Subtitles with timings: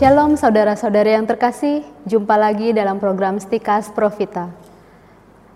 [0.00, 4.48] Shalom saudara-saudara yang terkasih, jumpa lagi dalam program Stikas Profita.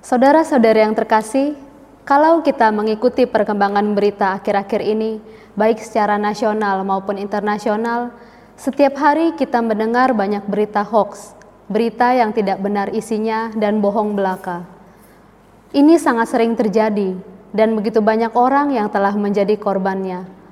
[0.04, 1.56] Saudara-saudara yang terkasih,
[2.04, 5.16] kalau kita mengikuti perkembangan berita akhir-akhir ini,
[5.56, 8.12] baik secara nasional maupun internasional,
[8.60, 11.32] setiap hari kita mendengar banyak berita hoax,
[11.72, 14.68] berita yang tidak benar isinya dan bohong belaka.
[15.72, 17.16] Ini sangat sering terjadi
[17.56, 20.43] dan begitu banyak orang yang telah menjadi korbannya.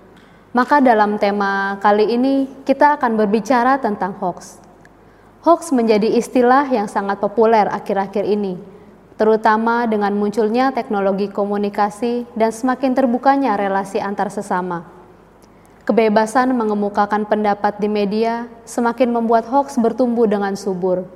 [0.53, 4.61] Maka dalam tema kali ini kita akan berbicara tentang hoax.
[5.41, 8.61] Hoax menjadi istilah yang sangat populer akhir-akhir ini,
[9.17, 14.85] terutama dengan munculnya teknologi komunikasi dan semakin terbukanya relasi antar sesama.
[15.89, 21.09] Kebebasan mengemukakan pendapat di media semakin membuat hoax bertumbuh dengan subur.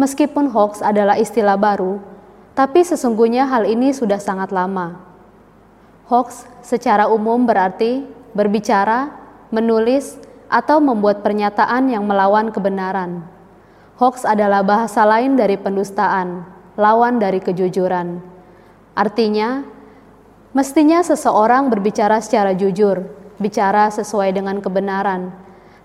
[0.00, 2.00] Meskipun hoax adalah istilah baru,
[2.56, 5.04] tapi sesungguhnya hal ini sudah sangat lama.
[6.06, 9.16] Hoax secara umum berarti berbicara,
[9.48, 13.24] menulis, atau membuat pernyataan yang melawan kebenaran.
[13.96, 16.44] Hoax adalah bahasa lain dari pendustaan,
[16.76, 18.20] lawan dari kejujuran.
[18.92, 19.64] Artinya,
[20.52, 23.08] mestinya seseorang berbicara secara jujur,
[23.40, 25.32] bicara sesuai dengan kebenaran,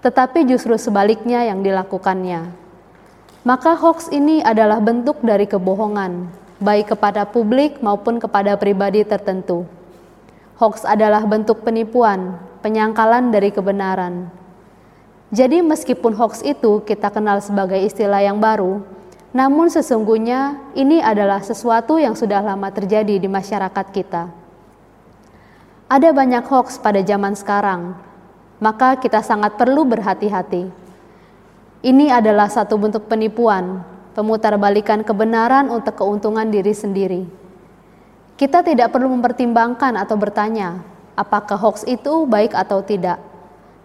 [0.03, 2.51] tetapi justru sebaliknya yang dilakukannya.
[3.41, 6.29] Maka hoax ini adalah bentuk dari kebohongan,
[6.61, 9.65] baik kepada publik maupun kepada pribadi tertentu.
[10.61, 14.29] Hoax adalah bentuk penipuan, penyangkalan dari kebenaran.
[15.33, 18.85] Jadi meskipun hoax itu kita kenal sebagai istilah yang baru,
[19.33, 24.29] namun sesungguhnya ini adalah sesuatu yang sudah lama terjadi di masyarakat kita.
[25.89, 27.97] Ada banyak hoax pada zaman sekarang,
[28.61, 30.69] maka kita sangat perlu berhati-hati.
[31.81, 33.81] Ini adalah satu bentuk penipuan,
[34.13, 37.40] pemutarbalikan kebenaran untuk keuntungan diri sendiri.
[38.41, 40.81] Kita tidak perlu mempertimbangkan atau bertanya,
[41.13, 43.21] apakah hoax itu baik atau tidak.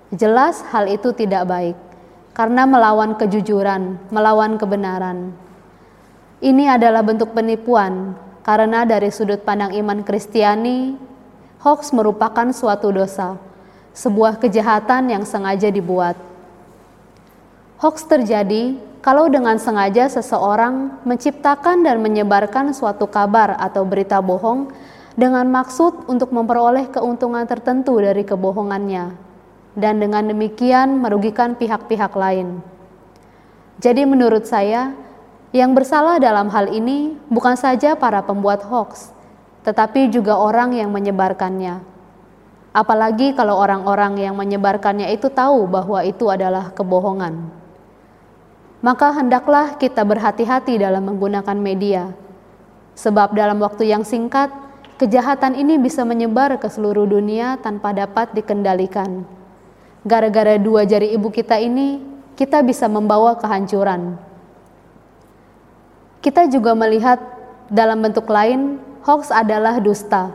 [0.09, 1.77] Jelas hal itu tidak baik,
[2.33, 5.37] karena melawan kejujuran, melawan kebenaran.
[6.41, 8.17] Ini adalah bentuk penipuan,
[8.49, 10.97] karena dari sudut pandang iman Kristiani,
[11.61, 13.37] hoax merupakan suatu dosa,
[13.93, 16.17] sebuah kejahatan yang sengaja dibuat.
[17.77, 24.75] Hoax terjadi kalau dengan sengaja seseorang menciptakan dan menyebarkan suatu kabar atau berita bohong
[25.15, 29.15] dengan maksud untuk memperoleh keuntungan tertentu dari kebohongannya,
[29.79, 32.59] dan dengan demikian merugikan pihak-pihak lain.
[33.79, 34.91] Jadi, menurut saya,
[35.55, 39.15] yang bersalah dalam hal ini bukan saja para pembuat hoax,
[39.63, 41.79] tetapi juga orang yang menyebarkannya.
[42.75, 47.66] Apalagi kalau orang-orang yang menyebarkannya itu tahu bahwa itu adalah kebohongan
[48.85, 52.13] maka hendaklah kita berhati-hati dalam menggunakan media.
[52.97, 54.53] Sebab dalam waktu yang singkat,
[54.97, 59.25] kejahatan ini bisa menyebar ke seluruh dunia tanpa dapat dikendalikan.
[60.05, 62.01] Gara-gara dua jari ibu kita ini,
[62.37, 64.17] kita bisa membawa kehancuran.
[66.25, 67.21] Kita juga melihat
[67.69, 70.33] dalam bentuk lain, hoax adalah dusta.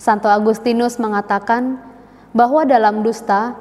[0.00, 1.78] Santo Agustinus mengatakan
[2.34, 3.54] bahwa dalam dusta,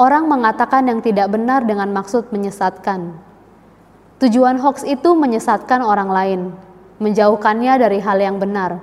[0.00, 3.31] orang mengatakan yang tidak benar dengan maksud menyesatkan.
[4.22, 6.40] Tujuan hoax itu menyesatkan orang lain,
[7.02, 8.78] menjauhkannya dari hal yang benar,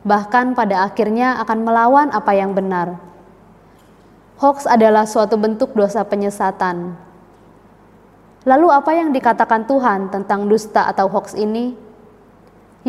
[0.00, 2.96] bahkan pada akhirnya akan melawan apa yang benar.
[4.40, 6.96] Hoax adalah suatu bentuk dosa penyesatan.
[8.48, 11.76] Lalu, apa yang dikatakan Tuhan tentang dusta atau hoax ini?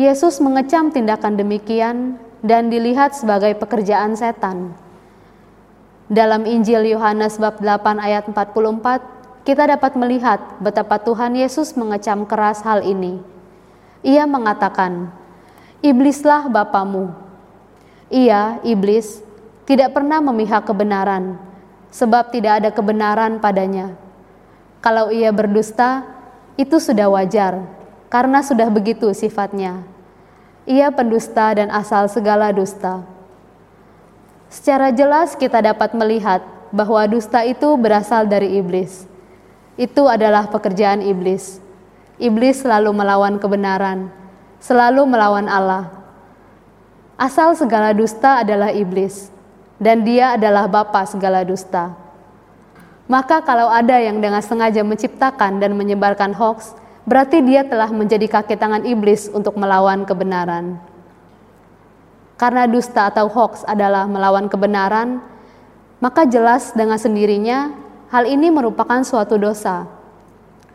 [0.00, 4.72] Yesus mengecam tindakan demikian dan dilihat sebagai pekerjaan setan.
[6.08, 9.19] Dalam Injil Yohanes bab 8 ayat 44,
[9.50, 13.18] kita dapat melihat betapa Tuhan Yesus mengecam keras hal ini.
[14.06, 15.10] Ia mengatakan,
[15.82, 17.10] "Iblislah bapamu."
[18.14, 19.26] Ia, iblis,
[19.66, 21.34] tidak pernah memihak kebenaran,
[21.90, 23.98] sebab tidak ada kebenaran padanya.
[24.78, 26.06] Kalau ia berdusta,
[26.54, 27.58] itu sudah wajar,
[28.06, 29.82] karena sudah begitu sifatnya.
[30.62, 33.02] Ia pendusta dan asal segala dusta.
[34.46, 36.38] Secara jelas, kita dapat melihat
[36.70, 39.09] bahwa dusta itu berasal dari iblis.
[39.80, 41.56] Itu adalah pekerjaan iblis.
[42.20, 44.12] Iblis selalu melawan kebenaran,
[44.60, 45.88] selalu melawan Allah.
[47.16, 49.32] Asal segala dusta adalah iblis,
[49.80, 51.96] dan dia adalah bapa segala dusta.
[53.08, 56.76] Maka kalau ada yang dengan sengaja menciptakan dan menyebarkan hoax,
[57.08, 60.76] berarti dia telah menjadi kaki tangan iblis untuk melawan kebenaran.
[62.36, 65.24] Karena dusta atau hoax adalah melawan kebenaran,
[66.04, 69.86] maka jelas dengan sendirinya Hal ini merupakan suatu dosa.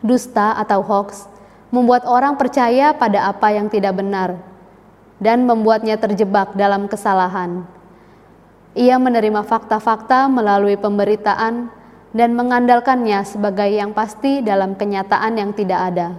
[0.00, 1.28] Dusta atau hoax
[1.68, 4.40] membuat orang percaya pada apa yang tidak benar
[5.20, 7.68] dan membuatnya terjebak dalam kesalahan.
[8.72, 11.68] Ia menerima fakta-fakta melalui pemberitaan
[12.16, 16.16] dan mengandalkannya sebagai yang pasti dalam kenyataan yang tidak ada.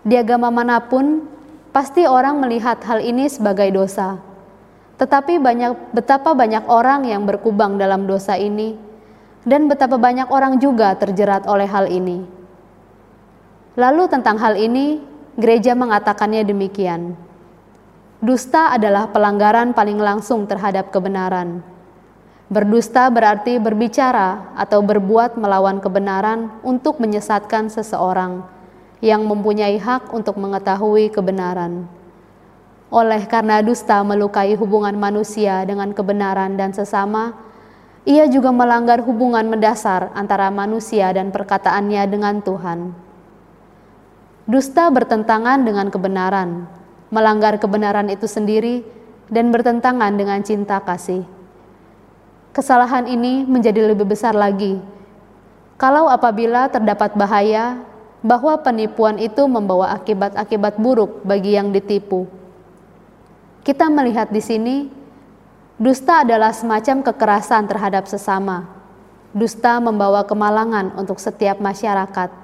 [0.00, 1.28] Di agama mana pun,
[1.76, 4.16] pasti orang melihat hal ini sebagai dosa.
[4.96, 8.87] Tetapi banyak betapa banyak orang yang berkubang dalam dosa ini
[9.46, 12.24] dan betapa banyak orang juga terjerat oleh hal ini.
[13.78, 14.98] Lalu tentang hal ini,
[15.38, 17.14] gereja mengatakannya demikian.
[18.18, 21.62] Dusta adalah pelanggaran paling langsung terhadap kebenaran.
[22.50, 28.42] Berdusta berarti berbicara atau berbuat melawan kebenaran untuk menyesatkan seseorang
[28.98, 31.86] yang mempunyai hak untuk mengetahui kebenaran.
[32.88, 37.36] Oleh karena dusta melukai hubungan manusia dengan kebenaran dan sesama,
[38.06, 42.94] ia juga melanggar hubungan mendasar antara manusia dan perkataannya dengan Tuhan.
[44.48, 46.68] Dusta bertentangan dengan kebenaran,
[47.08, 48.86] melanggar kebenaran itu sendiri,
[49.28, 51.24] dan bertentangan dengan cinta kasih.
[52.52, 54.80] Kesalahan ini menjadi lebih besar lagi
[55.78, 57.78] kalau apabila terdapat bahaya
[58.18, 62.26] bahwa penipuan itu membawa akibat-akibat buruk bagi yang ditipu.
[63.62, 64.90] Kita melihat di sini,
[65.78, 68.66] dusta adalah semacam kekerasan terhadap sesama.
[69.30, 72.34] Dusta membawa kemalangan untuk setiap masyarakat.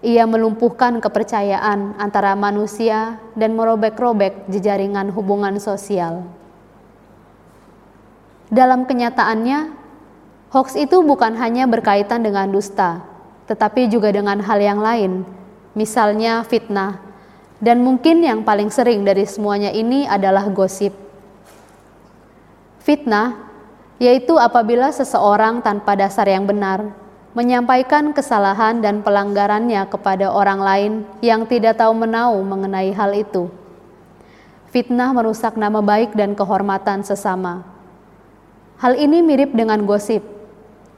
[0.00, 6.24] Ia melumpuhkan kepercayaan antara manusia dan merobek-robek jejaringan hubungan sosial.
[8.48, 9.76] Dalam kenyataannya,
[10.56, 13.04] hoax itu bukan hanya berkaitan dengan dusta,
[13.44, 15.28] tetapi juga dengan hal yang lain,
[15.76, 16.96] misalnya fitnah,
[17.60, 21.09] dan mungkin yang paling sering dari semuanya ini adalah gosip.
[22.90, 23.38] Fitnah
[24.02, 26.90] yaitu apabila seseorang tanpa dasar yang benar
[27.38, 30.92] menyampaikan kesalahan dan pelanggarannya kepada orang lain
[31.22, 33.46] yang tidak tahu menau mengenai hal itu.
[34.74, 37.62] Fitnah merusak nama baik dan kehormatan sesama.
[38.82, 40.26] Hal ini mirip dengan gosip,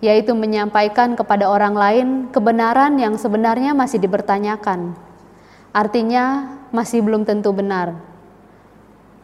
[0.00, 4.96] yaitu menyampaikan kepada orang lain kebenaran yang sebenarnya masih dipertanyakan.
[5.76, 8.11] Artinya, masih belum tentu benar.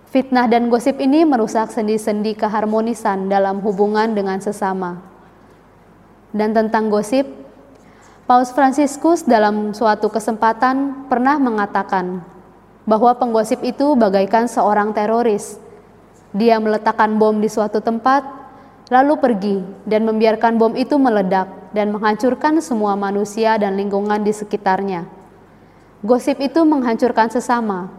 [0.08, 5.04] Fitnah dan gosip ini merusak sendi-sendi keharmonisan dalam hubungan dengan sesama.
[6.32, 7.28] Dan tentang gosip,
[8.24, 12.24] Paus Fransiskus dalam suatu kesempatan pernah mengatakan
[12.88, 15.60] bahwa penggosip itu bagaikan seorang teroris.
[16.32, 18.24] Dia meletakkan bom di suatu tempat
[18.88, 25.04] lalu pergi dan membiarkan bom itu meledak dan menghancurkan semua manusia dan lingkungan di sekitarnya.
[26.00, 27.97] Gosip itu menghancurkan sesama.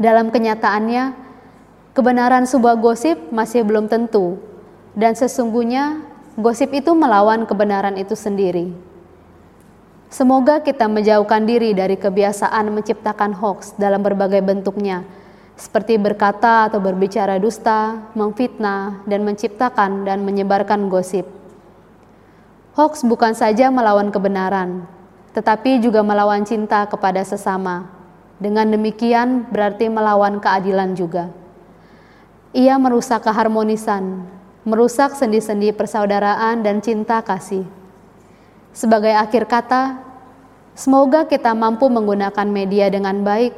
[0.00, 1.14] Dalam kenyataannya,
[1.94, 4.42] kebenaran sebuah gosip masih belum tentu,
[4.98, 6.02] dan sesungguhnya
[6.34, 8.74] gosip itu melawan kebenaran itu sendiri.
[10.10, 15.02] Semoga kita menjauhkan diri dari kebiasaan menciptakan hoax dalam berbagai bentuknya
[15.54, 21.26] seperti berkata atau berbicara dusta, memfitnah, dan menciptakan dan menyebarkan gosip.
[22.74, 24.82] Hoax bukan saja melawan kebenaran,
[25.30, 27.93] tetapi juga melawan cinta kepada sesama.
[28.44, 31.32] Dengan demikian, berarti melawan keadilan juga.
[32.52, 34.20] Ia merusak keharmonisan,
[34.68, 37.64] merusak sendi-sendi persaudaraan dan cinta kasih.
[38.76, 39.96] Sebagai akhir kata,
[40.76, 43.56] semoga kita mampu menggunakan media dengan baik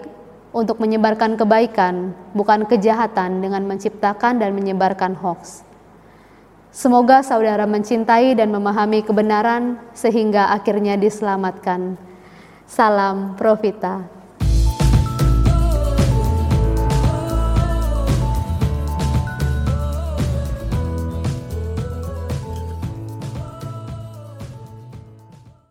[0.55, 5.67] untuk menyebarkan kebaikan, bukan kejahatan dengan menciptakan dan menyebarkan hoax.
[6.71, 11.99] Semoga saudara mencintai dan memahami kebenaran sehingga akhirnya diselamatkan.
[12.71, 14.16] Salam Profita.